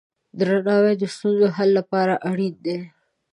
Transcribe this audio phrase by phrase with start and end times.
[0.39, 2.77] درناوی د ستونزو حل لپاره اړین دی.